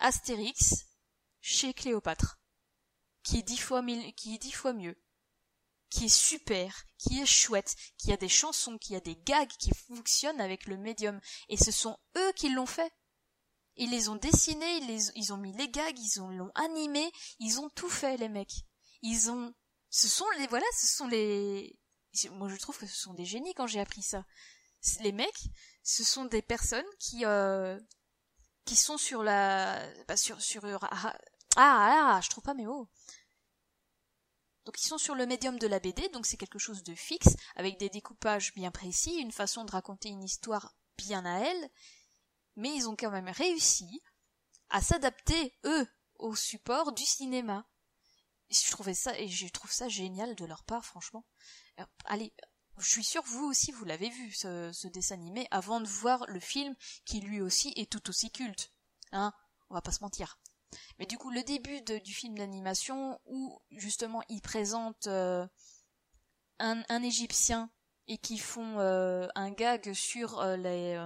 Astérix 0.00 0.86
chez 1.40 1.74
Cléopâtre, 1.74 2.40
qui 3.22 3.38
est 3.38 3.42
dix 3.42 3.58
fois, 3.58 3.82
mieux, 3.82 5.00
qui 5.90 6.04
est 6.04 6.08
super, 6.08 6.84
qui 6.98 7.20
est 7.20 7.26
chouette, 7.26 7.76
qui 7.96 8.12
a 8.12 8.16
des 8.16 8.28
chansons, 8.28 8.78
qui 8.78 8.96
a 8.96 9.00
des 9.00 9.16
gags 9.16 9.50
qui 9.58 9.70
fonctionnent 9.74 10.40
avec 10.40 10.66
le 10.66 10.76
médium. 10.76 11.20
Et 11.48 11.56
ce 11.56 11.70
sont 11.70 11.96
eux 12.16 12.32
qui 12.32 12.50
l'ont 12.50 12.66
fait. 12.66 12.92
Ils 13.76 13.90
les 13.90 14.08
ont 14.08 14.16
dessinés, 14.16 14.78
ils, 14.78 15.12
ils 15.14 15.32
ont 15.32 15.36
mis 15.36 15.52
les 15.56 15.68
gags, 15.68 15.98
ils 15.98 16.20
l'ont 16.36 16.50
animé, 16.56 17.10
ils 17.38 17.60
ont 17.60 17.70
tout 17.70 17.88
fait, 17.88 18.16
les 18.16 18.28
mecs. 18.28 18.64
Ils 19.02 19.30
ont, 19.30 19.54
ce 19.88 20.08
sont 20.08 20.28
les, 20.38 20.48
voilà, 20.48 20.66
ce 20.76 20.86
sont 20.88 21.06
les, 21.06 21.78
moi 22.32 22.48
je 22.48 22.56
trouve 22.56 22.76
que 22.76 22.86
ce 22.86 22.96
sont 22.96 23.14
des 23.14 23.24
génies 23.24 23.54
quand 23.54 23.68
j'ai 23.68 23.80
appris 23.80 24.02
ça 24.02 24.24
les 25.00 25.12
mecs, 25.12 25.48
ce 25.82 26.04
sont 26.04 26.24
des 26.24 26.42
personnes 26.42 26.84
qui 26.98 27.24
euh, 27.24 27.78
qui 28.64 28.76
sont 28.76 28.98
sur 28.98 29.22
la 29.22 29.82
bah, 30.06 30.16
sur 30.16 30.40
sur 30.40 30.64
ah, 30.64 31.16
ah, 31.56 32.14
ah 32.16 32.20
je 32.22 32.30
trouve 32.30 32.44
pas 32.44 32.54
mes 32.54 32.66
mots. 32.66 32.88
Donc 34.68 34.82
ils 34.82 34.86
sont 34.86 34.98
sur 34.98 35.14
le 35.14 35.24
médium 35.24 35.58
de 35.58 35.66
la 35.66 35.80
BD, 35.80 36.10
donc 36.10 36.26
c'est 36.26 36.36
quelque 36.36 36.58
chose 36.58 36.82
de 36.82 36.94
fixe, 36.94 37.36
avec 37.56 37.78
des 37.78 37.88
découpages 37.88 38.52
bien 38.52 38.70
précis, 38.70 39.16
une 39.16 39.32
façon 39.32 39.64
de 39.64 39.70
raconter 39.70 40.10
une 40.10 40.22
histoire 40.22 40.76
bien 40.98 41.24
à 41.24 41.38
elle, 41.38 41.70
mais 42.54 42.74
ils 42.74 42.86
ont 42.86 42.94
quand 42.94 43.10
même 43.10 43.30
réussi 43.30 44.02
à 44.68 44.82
s'adapter, 44.82 45.58
eux, 45.64 45.88
au 46.16 46.34
support 46.34 46.92
du 46.92 47.04
cinéma. 47.04 47.66
je 48.50 48.70
trouvais 48.70 48.92
ça, 48.92 49.18
et 49.18 49.28
je 49.28 49.48
trouve 49.48 49.72
ça 49.72 49.88
génial 49.88 50.34
de 50.34 50.44
leur 50.44 50.64
part, 50.64 50.84
franchement. 50.84 51.24
allez, 52.04 52.34
je 52.80 52.88
suis 52.88 53.04
sûre 53.04 53.22
vous 53.24 53.44
aussi 53.44 53.72
vous 53.72 53.84
l'avez 53.84 54.08
vu 54.08 54.32
ce, 54.32 54.86
dessin 54.88 55.14
animé 55.14 55.46
avant 55.50 55.80
de 55.80 55.86
voir 55.86 56.24
le 56.28 56.40
film 56.40 56.74
qui 57.04 57.20
lui 57.20 57.40
aussi 57.40 57.72
est 57.76 57.90
tout 57.90 58.08
aussi 58.08 58.30
culte. 58.30 58.72
Hein 59.12 59.32
On 59.70 59.74
va 59.74 59.82
pas 59.82 59.92
se 59.92 60.02
mentir. 60.02 60.38
Mais 60.98 61.06
du 61.06 61.16
coup 61.18 61.30
le 61.30 61.42
début 61.42 61.80
du 61.80 62.12
film 62.12 62.36
d'animation 62.36 63.20
où 63.26 63.60
justement 63.70 64.22
il 64.28 64.42
présente 64.42 65.06
euh, 65.06 65.46
un, 66.58 66.82
un, 66.88 67.02
Égyptien 67.02 67.70
et 68.06 68.18
qui 68.18 68.38
font 68.38 68.78
euh, 68.78 69.28
un 69.34 69.50
gag 69.50 69.92
sur 69.92 70.40
euh, 70.40 70.56
les 70.56 70.98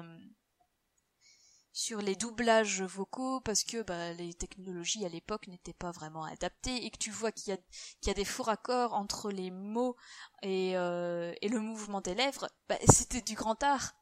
sur 1.72 2.02
les 2.02 2.16
doublages 2.16 2.82
vocaux 2.82 3.40
parce 3.40 3.64
que 3.64 3.82
bah, 3.82 4.12
les 4.12 4.34
technologies 4.34 5.04
à 5.04 5.08
l'époque 5.08 5.48
n'étaient 5.48 5.72
pas 5.72 5.90
vraiment 5.90 6.24
adaptées 6.24 6.84
et 6.84 6.90
que 6.90 6.98
tu 6.98 7.10
vois 7.10 7.32
qu'il 7.32 7.50
y 7.50 7.52
a, 7.52 7.56
qu'il 7.56 8.08
y 8.08 8.10
a 8.10 8.14
des 8.14 8.24
faux 8.24 8.42
raccords 8.42 8.94
entre 8.94 9.30
les 9.30 9.50
mots 9.50 9.96
et, 10.42 10.76
euh, 10.76 11.32
et 11.40 11.48
le 11.48 11.60
mouvement 11.60 12.00
des 12.00 12.14
lèvres, 12.14 12.48
bah, 12.68 12.76
c'était 12.88 13.22
du 13.22 13.34
grand 13.34 13.62
art. 13.62 13.94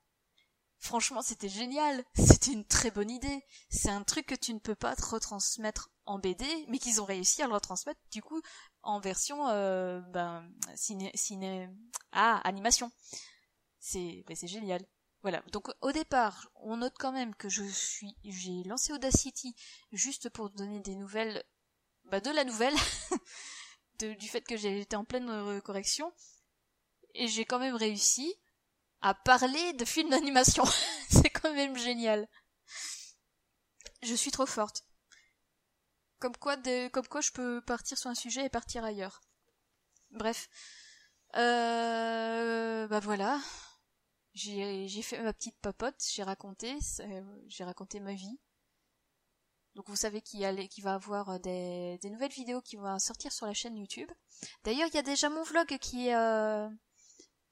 Franchement, 0.78 1.20
c'était 1.20 1.50
génial. 1.50 2.02
C'était 2.16 2.52
une 2.52 2.64
très 2.64 2.90
bonne 2.90 3.10
idée. 3.10 3.44
C'est 3.68 3.90
un 3.90 4.02
truc 4.02 4.26
que 4.26 4.34
tu 4.34 4.54
ne 4.54 4.58
peux 4.58 4.74
pas 4.74 4.96
te 4.96 5.04
retransmettre 5.04 5.90
en 6.06 6.18
BD, 6.18 6.46
mais 6.68 6.78
qu'ils 6.78 7.00
ont 7.00 7.04
réussi 7.04 7.42
à 7.42 7.46
le 7.46 7.52
retransmettre 7.52 8.00
du 8.10 8.22
coup 8.22 8.40
en 8.82 8.98
version 8.98 9.46
euh, 9.48 10.00
ben, 10.00 10.50
ciné, 10.74 11.12
ciné, 11.14 11.68
ah 12.12 12.40
animation. 12.44 12.90
C'est 13.78 14.24
ben, 14.26 14.34
c'est 14.34 14.48
génial. 14.48 14.84
Voilà. 15.22 15.42
Donc 15.52 15.68
au 15.82 15.92
départ, 15.92 16.50
on 16.54 16.78
note 16.78 16.94
quand 16.98 17.12
même 17.12 17.34
que 17.34 17.48
je 17.48 17.64
suis, 17.64 18.16
j'ai 18.24 18.62
lancé 18.64 18.92
Audacity 18.92 19.54
juste 19.92 20.30
pour 20.30 20.50
donner 20.50 20.80
des 20.80 20.96
nouvelles, 20.96 21.44
bah 22.04 22.20
de 22.20 22.30
la 22.30 22.44
nouvelle, 22.44 22.74
du 23.98 24.28
fait 24.28 24.40
que 24.42 24.56
j'étais 24.56 24.96
en 24.96 25.04
pleine 25.04 25.60
correction, 25.60 26.12
et 27.14 27.28
j'ai 27.28 27.44
quand 27.44 27.58
même 27.58 27.76
réussi 27.76 28.34
à 29.02 29.14
parler 29.14 29.72
de 29.74 29.84
films 29.84 30.10
d'animation. 30.10 30.64
C'est 31.10 31.30
quand 31.30 31.52
même 31.52 31.76
génial. 31.76 32.28
Je 34.02 34.14
suis 34.14 34.30
trop 34.30 34.46
forte. 34.46 34.84
Comme 36.18 36.36
quoi, 36.36 36.56
comme 36.92 37.08
quoi 37.08 37.20
je 37.20 37.32
peux 37.32 37.60
partir 37.62 37.98
sur 37.98 38.10
un 38.10 38.14
sujet 38.14 38.44
et 38.44 38.50
partir 38.50 38.84
ailleurs. 38.84 39.20
Bref. 40.10 40.48
Euh, 41.36 42.88
bah 42.88 42.98
voilà 42.98 43.40
j'ai 44.34 45.02
fait 45.02 45.22
ma 45.22 45.32
petite 45.32 45.58
papote, 45.60 46.02
j'ai 46.12 46.22
raconté, 46.22 46.78
j'ai 47.48 47.64
raconté 47.64 48.00
ma 48.00 48.14
vie. 48.14 48.38
Donc 49.74 49.88
vous 49.88 49.96
savez 49.96 50.20
qu'il 50.20 50.68
qu 50.68 50.82
va 50.82 50.94
avoir 50.94 51.30
euh, 51.30 51.38
des, 51.38 51.98
des, 52.02 52.10
nouvelles 52.10 52.32
vidéos 52.32 52.60
qui 52.60 52.76
vont 52.76 52.98
sortir 52.98 53.32
sur 53.32 53.46
la 53.46 53.54
chaîne 53.54 53.76
YouTube. 53.76 54.10
D'ailleurs, 54.64 54.88
il 54.88 54.94
y 54.94 54.98
a 54.98 55.02
déjà 55.02 55.28
mon 55.28 55.42
vlog 55.42 55.78
qui 55.78 56.08
est 56.08 56.16
euh, 56.16 56.68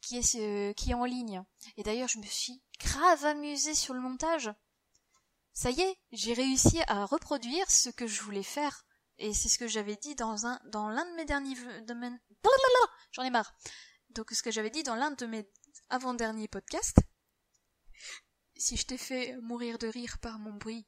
qui 0.00 0.18
est 0.18 0.34
euh, 0.36 0.72
qui 0.72 0.90
est 0.90 0.94
en 0.94 1.04
ligne. 1.04 1.42
Et 1.76 1.82
d'ailleurs, 1.82 2.08
je 2.08 2.18
me 2.18 2.26
suis 2.26 2.60
grave 2.80 3.24
amusée 3.24 3.74
sur 3.74 3.94
le 3.94 4.00
montage. 4.00 4.50
Ça 5.52 5.70
y 5.70 5.80
est, 5.80 5.96
j'ai 6.12 6.34
réussi 6.34 6.80
à 6.88 7.04
reproduire 7.04 7.70
ce 7.70 7.88
que 7.90 8.06
je 8.06 8.20
voulais 8.22 8.42
faire. 8.42 8.84
Et 9.18 9.34
c'est 9.34 9.48
ce 9.48 9.58
que 9.58 9.66
j'avais 9.66 9.96
dit 9.96 10.14
dans 10.14 10.46
un 10.46 10.60
dans 10.66 10.88
l'un 10.88 11.04
de 11.04 11.16
mes 11.16 11.24
derniers 11.24 11.56
domaines. 11.82 12.20
J'en 13.12 13.22
ai 13.22 13.30
marre. 13.30 13.54
Donc 14.10 14.30
ce 14.32 14.42
que 14.42 14.50
j'avais 14.50 14.70
dit 14.70 14.82
dans 14.82 14.94
l'un 14.94 15.10
de 15.12 15.26
mes 15.26 15.48
avant-dernier 15.90 16.48
podcast. 16.48 16.98
Si 18.56 18.76
je 18.76 18.86
t'ai 18.86 18.98
fait 18.98 19.36
mourir 19.40 19.78
de 19.78 19.86
rire 19.86 20.18
par 20.18 20.38
mon 20.38 20.52
bruit, 20.52 20.86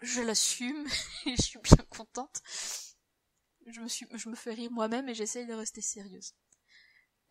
je 0.00 0.22
l'assume 0.22 0.86
et 1.26 1.36
je 1.36 1.42
suis 1.42 1.58
bien 1.58 1.84
contente. 1.88 2.42
Je 3.66 3.80
me, 3.80 3.88
suis, 3.88 4.06
je 4.14 4.28
me 4.28 4.34
fais 4.34 4.52
rire 4.52 4.70
moi-même 4.70 5.08
et 5.08 5.14
j'essaye 5.14 5.46
de 5.46 5.54
rester 5.54 5.82
sérieuse. 5.82 6.34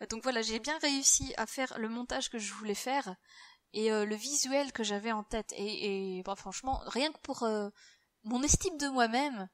Donc 0.09 0.23
voilà, 0.23 0.41
j'ai 0.41 0.59
bien 0.59 0.77
réussi 0.79 1.33
à 1.37 1.45
faire 1.45 1.77
le 1.77 1.89
montage 1.89 2.29
que 2.29 2.37
je 2.37 2.53
voulais 2.53 2.75
faire 2.75 3.15
et 3.73 3.91
euh, 3.91 4.05
le 4.05 4.15
visuel 4.15 4.71
que 4.71 4.83
j'avais 4.83 5.11
en 5.11 5.23
tête. 5.23 5.53
Et, 5.57 6.21
bah, 6.25 6.35
franchement, 6.35 6.81
rien 6.85 7.11
que 7.11 7.19
pour 7.19 7.43
euh, 7.43 7.69
mon 8.23 8.41
estime 8.43 8.77
de 8.77 8.87
moi-même, 8.87 9.49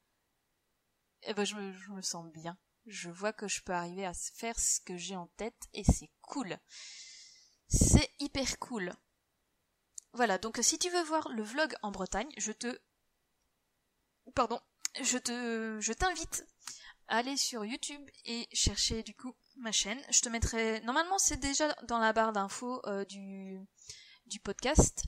eh 1.24 1.34
ben 1.34 1.46
je 1.46 1.56
me 1.56 2.02
sens 2.02 2.32
bien. 2.32 2.58
Je 2.86 3.10
vois 3.10 3.34
que 3.34 3.48
je 3.48 3.62
peux 3.62 3.74
arriver 3.74 4.06
à 4.06 4.14
faire 4.14 4.60
ce 4.60 4.80
que 4.82 4.96
j'ai 4.96 5.16
en 5.16 5.28
tête 5.38 5.68
et 5.74 5.84
c'est 5.84 6.12
cool. 6.22 6.58
C'est 7.68 8.12
hyper 8.20 8.60
cool. 8.60 8.94
Voilà, 10.14 10.38
donc 10.38 10.60
si 10.62 10.78
tu 10.78 10.90
veux 10.90 11.04
voir 11.04 11.28
le 11.30 11.44
vlog 11.44 11.76
en 11.82 11.92
Bretagne, 11.92 12.32
je 12.38 12.52
te 12.52 12.80
pardon, 14.34 14.60
je 15.02 15.18
te 15.18 15.78
je 15.82 15.94
t'invite 15.94 16.46
à 17.08 17.18
aller 17.18 17.38
sur 17.38 17.66
YouTube 17.66 18.10
et 18.24 18.48
chercher 18.54 19.04
du 19.04 19.14
coup 19.14 19.36
ma 19.58 19.72
chaîne. 19.72 20.02
Je 20.10 20.22
te 20.22 20.30
mettrai 20.30 20.80
normalement 20.82 21.18
c'est 21.18 21.40
déjà 21.40 21.74
dans 21.88 22.00
la 22.00 22.14
barre 22.14 22.34
d'infos 22.34 22.82
euh, 22.88 23.04
du 23.06 23.60
du 24.28 24.40
podcast. 24.40 25.04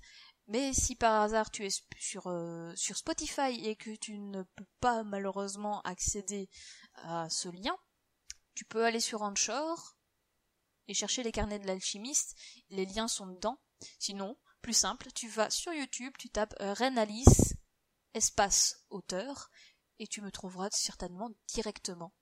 Mais 0.48 0.74
si 0.74 0.96
par 0.96 1.22
hasard 1.22 1.52
tu 1.52 1.66
es 1.66 1.70
sur, 2.00 2.28
euh, 2.28 2.72
sur 2.76 2.96
Spotify 2.96 3.68
et 3.68 3.76
que 3.76 3.96
tu 3.96 4.18
ne 4.18 4.44
peux 4.44 4.68
pas 4.80 5.04
malheureusement 5.04 5.82
accéder 5.82 6.50
à 6.98 7.30
ce 7.30 7.50
lien, 7.50 7.78
tu 8.54 8.66
peux 8.66 8.86
aller 8.86 9.00
sur 9.00 9.22
Anchor 9.22 9.98
et 10.88 10.94
chercher 10.94 11.24
les 11.24 11.32
carnets 11.32 11.60
de 11.60 11.68
l'alchimiste. 11.68 12.36
Les 12.70 12.86
liens 12.86 13.08
sont 13.08 13.28
dedans. 13.28 13.60
Sinon, 14.00 14.38
plus 14.62 14.74
simple, 14.74 15.12
tu 15.14 15.28
vas 15.28 15.50
sur 15.50 15.74
YouTube, 15.74 16.14
tu 16.18 16.30
tapes 16.30 16.56
euh, 16.62 16.74
Alice, 16.80 17.54
espace 18.14 18.84
auteur, 18.90 19.50
et 20.00 20.08
tu 20.08 20.22
me 20.22 20.32
trouveras 20.32 20.70
certainement 20.72 21.30
directement. 21.48 22.14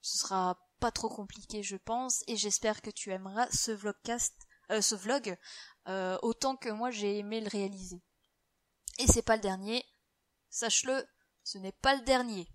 Ce 0.00 0.18
sera 0.18 0.58
pas 0.78 0.92
trop 0.92 1.08
compliqué, 1.08 1.62
je 1.62 1.76
pense, 1.76 2.22
et 2.26 2.36
j'espère 2.36 2.82
que 2.82 2.90
tu 2.90 3.10
aimeras 3.10 3.50
ce 3.50 3.72
vlogcast, 3.72 4.34
euh, 4.70 4.80
ce 4.80 4.94
vlog, 4.94 5.36
euh, 5.88 6.18
autant 6.22 6.56
que 6.56 6.68
moi 6.68 6.90
j'ai 6.90 7.18
aimé 7.18 7.40
le 7.40 7.48
réaliser. 7.48 8.02
Et 8.98 9.06
c'est 9.06 9.22
pas 9.22 9.36
le 9.36 9.42
dernier, 9.42 9.84
sache-le, 10.50 11.06
ce 11.42 11.58
n'est 11.58 11.72
pas 11.72 11.96
le 11.96 12.02
dernier. 12.02 12.48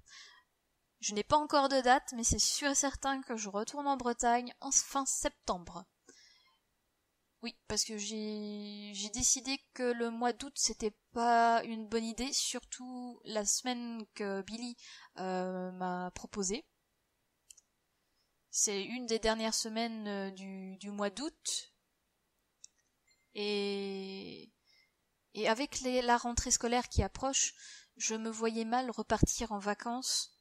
Je 1.01 1.15
n'ai 1.15 1.24
pas 1.24 1.38
encore 1.38 1.67
de 1.67 1.81
date, 1.81 2.13
mais 2.15 2.24
c'est 2.24 2.39
sûr 2.39 2.70
et 2.70 2.75
certain 2.75 3.22
que 3.24 3.36
je 3.36 3.50
retourne 3.50 3.88
en 3.88 3.98
Bretagne 3.98 4.53
en 4.62 4.72
fin 4.72 5.05
septembre. 5.05 5.84
Oui, 7.41 7.55
parce 7.67 7.84
que 7.84 7.98
j'ai 7.98 9.10
décidé 9.15 9.60
que 9.74 9.81
le 9.81 10.12
mois 10.12 10.31
d'août 10.31 10.53
c'était 10.55 10.96
pas 11.12 11.63
une 11.63 11.88
bonne 11.88 12.03
idée, 12.03 12.31
surtout 12.34 13.20
la 13.25 13.46
semaine 13.46 14.05
que 14.13 14.43
Billy 14.43 14.77
euh, 15.17 15.72
m'a 15.72 16.12
proposé. 16.13 16.63
C'est 18.51 18.84
une 18.84 19.08
des 19.08 19.17
dernières 19.17 19.55
semaines 19.55 20.08
euh, 20.08 20.29
du, 20.77 20.91
mois 20.91 21.10
d'août. 21.10 21.74
Et, 23.34 24.51
avec 25.48 25.81
la 25.81 26.17
rentrée 26.17 26.51
scolaire 26.51 26.89
qui 26.89 27.01
approche, 27.01 27.55
je 27.98 28.13
me 28.13 28.29
voyais 28.29 28.65
mal 28.65 28.91
repartir 28.91 29.51
en 29.51 29.60
vacances 29.60 30.41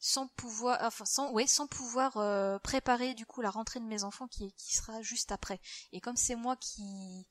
sans 0.00 0.28
pouvoir 0.28 0.78
enfin 0.82 1.04
sans 1.04 1.30
ouais 1.32 1.46
sans 1.46 1.66
pouvoir 1.66 2.16
euh, 2.16 2.58
préparer 2.58 3.14
du 3.14 3.26
coup 3.26 3.42
la 3.42 3.50
rentrée 3.50 3.80
de 3.80 3.84
mes 3.84 4.02
enfants 4.02 4.26
qui 4.26 4.52
qui 4.54 4.74
sera 4.74 5.02
juste 5.02 5.30
après. 5.30 5.60
Et 5.92 6.00
comme 6.00 6.16
c'est 6.16 6.36
moi 6.36 6.56
qui 6.56 7.26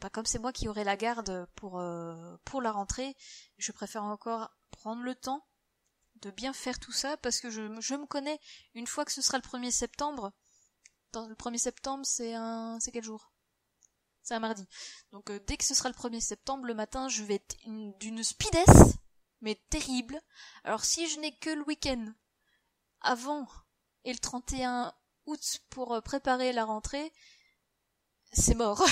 bah, 0.00 0.08
comme 0.08 0.24
c'est 0.24 0.38
moi 0.38 0.52
qui 0.52 0.68
aurai 0.68 0.84
la 0.84 0.96
garde 0.96 1.48
pour 1.56 1.80
euh, 1.80 2.36
pour 2.44 2.62
la 2.62 2.70
rentrée 2.70 3.16
je 3.58 3.72
préfère 3.72 4.04
encore 4.04 4.50
prendre 4.70 5.02
le 5.02 5.16
temps 5.16 5.44
de 6.22 6.30
bien 6.30 6.52
faire 6.52 6.78
tout 6.78 6.92
ça 6.92 7.16
parce 7.16 7.40
que 7.40 7.50
je, 7.50 7.80
je 7.80 7.94
me 7.94 8.06
connais. 8.06 8.40
Une 8.74 8.86
fois 8.86 9.04
que 9.04 9.12
ce 9.12 9.22
sera 9.22 9.38
le 9.38 9.42
1er 9.42 9.72
septembre 9.72 10.32
le 11.14 11.34
1er 11.34 11.58
septembre 11.58 12.06
c'est 12.06 12.34
un 12.34 12.78
c'est 12.80 12.92
quel 12.92 13.04
jour? 13.04 13.32
C'est 14.22 14.34
un 14.34 14.40
mardi. 14.40 14.66
Donc 15.10 15.30
euh, 15.30 15.40
dès 15.48 15.56
que 15.56 15.64
ce 15.64 15.74
sera 15.74 15.88
le 15.88 15.94
1er 15.96 16.20
septembre 16.20 16.64
le 16.66 16.74
matin 16.74 17.08
je 17.08 17.24
vais 17.24 17.36
être 17.36 17.56
d'une 17.98 18.22
speedesse 18.22 18.98
mais 19.40 19.60
terrible. 19.70 20.20
Alors 20.64 20.84
si 20.84 21.08
je 21.08 21.20
n'ai 21.20 21.36
que 21.36 21.50
le 21.50 21.64
week-end 21.64 22.12
avant 23.00 23.46
et 24.04 24.12
le 24.12 24.18
31 24.18 24.92
août 25.26 25.60
pour 25.70 25.94
euh, 25.94 26.00
préparer 26.00 26.52
la 26.52 26.64
rentrée, 26.64 27.12
c'est 28.32 28.54
mort. 28.54 28.82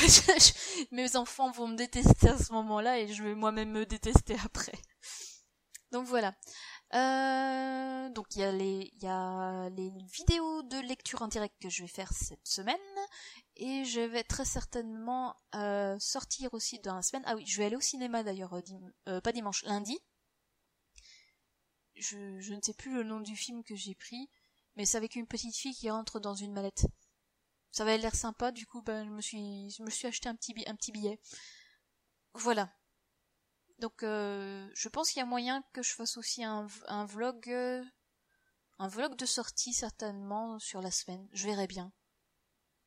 Mes 0.92 1.16
enfants 1.16 1.50
vont 1.50 1.68
me 1.68 1.76
détester 1.76 2.28
à 2.28 2.38
ce 2.38 2.52
moment-là 2.52 3.00
et 3.00 3.08
je 3.08 3.22
vais 3.22 3.34
moi-même 3.34 3.70
me 3.70 3.86
détester 3.86 4.36
après. 4.44 4.78
Donc 5.92 6.06
voilà. 6.06 6.34
Euh, 6.94 8.08
donc 8.10 8.26
il 8.36 8.40
y 8.40 8.44
a 8.44 8.52
les 9.71 9.92
vidéos 10.12 10.62
de 10.62 10.78
lecture 10.86 11.23
en 11.23 11.28
direct 11.28 11.54
que 11.60 11.68
je 11.68 11.82
vais 11.82 11.88
faire 11.88 12.12
cette 12.12 12.47
semaine 12.47 12.76
et 13.56 13.84
je 13.84 14.00
vais 14.00 14.23
très 14.23 14.44
certainement 14.44 15.34
euh, 15.56 15.97
sortir 15.99 16.54
aussi 16.54 16.78
dans 16.80 16.94
la 16.94 17.02
semaine. 17.02 17.25
Ah 17.26 17.34
oui, 17.34 17.44
je 17.47 17.58
vais 17.58 17.66
aller 17.66 17.76
au 17.76 17.80
cinéma 17.80 18.23
d'ailleurs 18.23 18.60
pas 19.23 19.32
dimanche, 19.32 19.64
lundi 19.64 19.99
je, 21.97 22.52
ne 22.52 22.61
sais 22.61 22.75
plus 22.75 22.95
le 22.95 23.02
nom 23.02 23.21
du 23.21 23.37
film 23.37 23.63
que 23.65 23.75
j'ai 23.75 23.95
pris, 23.95 24.28
mais 24.76 24.85
c'est 24.85 24.97
avec 24.97 25.17
une 25.17 25.26
petite 25.26 25.56
fille 25.56 25.75
qui 25.75 25.91
rentre 25.91 26.21
dans 26.21 26.35
une 26.35 26.52
mallette. 26.52 26.87
Ça 27.73 27.82
avait 27.82 27.99
l'air 27.99 28.15
sympa, 28.15 28.52
du 28.52 28.67
coup, 28.67 28.82
ben, 28.82 29.04
je 29.04 29.11
me 29.11 29.21
suis, 29.21 29.71
je 29.71 29.82
me 29.82 29.91
suis 29.91 30.06
acheté 30.06 30.28
un 30.28 30.35
petit, 30.35 30.93
billet. 30.93 31.21
Voilà. 32.35 32.73
Donc, 33.78 34.02
euh, 34.02 34.69
je 34.75 34.89
pense 34.89 35.11
qu'il 35.11 35.21
y 35.21 35.23
a 35.23 35.26
moyen 35.26 35.63
que 35.73 35.82
je 35.82 35.93
fasse 35.93 36.17
aussi 36.17 36.43
un, 36.45 36.67
un 36.87 37.04
vlog, 37.04 37.50
euh, 37.50 37.85
un 38.78 38.89
vlog 38.89 39.17
de 39.17 39.26
sortie 39.26 39.75
certainement 39.75 40.59
sur 40.59 40.80
la 40.80 40.91
semaine. 40.91 41.28
Je 41.32 41.47
verrai 41.47 41.67
bien. 41.67 41.87
De 41.87 41.91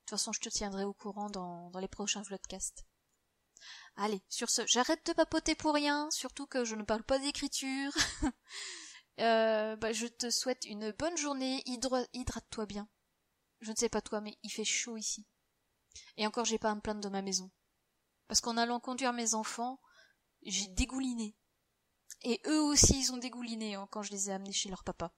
toute 0.06 0.19
façon, 0.19 0.34
je 0.34 0.39
te 0.39 0.50
tiendrai 0.50 0.86
au 0.86 0.93
courant 0.93 1.30
dans, 1.30 1.69
dans 1.69 1.80
les 1.80 1.88
prochains 1.88 2.24
vlogcasts. 2.24 2.86
Allez, 3.95 4.22
sur 4.30 4.50
ce, 4.50 4.62
j'arrête 4.65 5.06
de 5.06 5.13
papoter 5.13 5.56
pour 5.56 5.74
rien, 5.74 6.10
surtout 6.12 6.48
que 6.48 6.63
je 6.63 6.76
ne 6.76 6.84
parle 6.84 7.04
pas 7.04 7.19
d'écriture. 7.19 7.91
Euh, 9.19 9.75
bah, 9.75 9.91
je 9.91 10.08
te 10.08 10.29
souhaite 10.29 10.65
une 10.65 10.91
bonne 10.91 11.17
journée, 11.17 11.62
hydrate-toi 11.65 12.65
bien. 12.65 12.88
Je 13.62 13.71
ne 13.71 13.75
sais 13.75 13.89
pas 13.89 14.01
toi, 14.01 14.21
mais 14.21 14.38
il 14.43 14.49
fait 14.49 14.63
chaud 14.63 14.97
ici. 14.97 15.25
Et 16.17 16.25
encore, 16.25 16.45
j'ai 16.45 16.60
pas 16.60 16.71
à 16.71 16.75
me 16.75 16.82
plaindre 16.82 17.01
de 17.01 17.10
ma 17.10 17.21
maison. 17.21 17.51
Parce 18.27 18.41
qu'en 18.41 18.58
allant 18.58 18.79
conduire 18.79 19.12
mes 19.12 19.34
enfants, 19.34 19.82
j'ai 20.43 20.67
dégouliné. 20.67 21.36
Et 22.21 22.41
eux 22.47 22.62
aussi, 22.62 22.99
ils 22.99 23.12
ont 23.12 23.17
dégouliné 23.17 23.75
hein, 23.75 23.88
quand 23.91 24.03
je 24.03 24.12
les 24.12 24.29
ai 24.29 24.34
amenés 24.34 24.53
chez 24.53 24.69
leur 24.69 24.84
papa. 24.84 25.13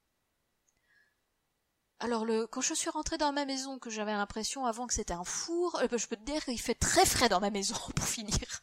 Alors 2.00 2.26
le, 2.26 2.48
quand 2.48 2.62
je 2.62 2.74
suis 2.74 2.90
rentrée 2.90 3.20
dans 3.20 3.32
ma 3.32 3.46
maison, 3.46 3.78
que 3.78 3.92
j'avais 3.92 4.14
l'impression 4.14 4.66
avant 4.66 4.88
que 4.88 4.94
c'était 4.94 5.14
un 5.14 5.24
four, 5.24 5.76
euh, 5.76 5.88
bah, 5.88 5.98
je 5.98 6.08
peux 6.08 6.16
te 6.16 6.24
dire 6.24 6.44
qu'il 6.44 6.60
fait 6.60 6.74
très 6.74 7.06
frais 7.06 7.30
dans 7.30 7.40
ma 7.40 7.52
maison 7.52 7.76
pour 7.96 8.08
finir. 8.08 8.62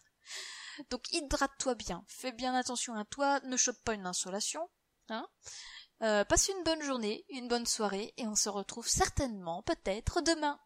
Donc 0.91 1.13
hydrate-toi 1.13 1.75
bien, 1.77 2.05
fais 2.09 2.33
bien 2.33 2.55
attention 2.55 2.95
à 2.95 3.05
toi, 3.05 3.41
ne 3.41 3.57
chope 3.57 3.81
pas 3.85 3.95
une 3.95 4.07
insolation, 4.07 4.69
Hein 5.09 5.27
euh, 6.03 6.25
passe 6.25 6.49
une 6.49 6.63
bonne 6.65 6.83
journée, 6.83 7.25
une 7.29 7.49
bonne 7.49 7.67
soirée, 7.67 8.15
et 8.17 8.27
on 8.27 8.37
se 8.37 8.49
retrouve 8.49 8.87
certainement, 8.87 9.63
peut-être, 9.63 10.21
demain. 10.21 10.59